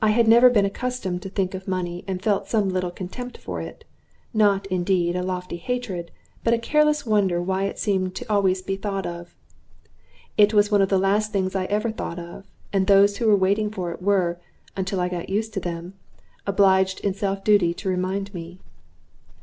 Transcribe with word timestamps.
I 0.00 0.08
had 0.12 0.26
never 0.26 0.48
been 0.48 0.64
accustomed 0.64 1.20
to 1.20 1.28
think 1.28 1.52
of 1.52 1.68
money, 1.68 2.02
and 2.08 2.22
felt 2.22 2.48
some 2.48 2.70
little 2.70 2.90
contempt 2.90 3.36
for 3.36 3.60
it 3.60 3.84
not, 4.32 4.64
indeed, 4.68 5.14
a 5.14 5.22
lofty 5.22 5.58
hatred, 5.58 6.10
but 6.42 6.54
a 6.54 6.58
careless 6.58 7.04
wonder 7.04 7.42
why 7.42 7.64
it 7.64 7.78
seemed 7.78 8.14
to 8.14 8.24
be 8.24 8.28
always 8.30 8.62
thought 8.62 9.04
of. 9.04 9.36
It 10.38 10.54
was 10.54 10.70
one 10.70 10.80
of 10.80 10.88
the 10.88 10.96
last 10.96 11.30
things 11.30 11.54
I 11.54 11.66
ever 11.66 11.90
thought 11.90 12.18
of; 12.18 12.46
and 12.72 12.86
those 12.86 13.18
who 13.18 13.26
were 13.26 13.36
waiting 13.36 13.70
for 13.70 13.92
it 13.92 14.00
were 14.00 14.40
until 14.78 14.98
I 14.98 15.10
got 15.10 15.28
used 15.28 15.52
to 15.52 15.60
them 15.60 15.92
obliged 16.46 17.00
in 17.00 17.12
self 17.12 17.44
duty 17.44 17.74
to 17.74 17.88
remind 17.90 18.32
me. 18.32 18.60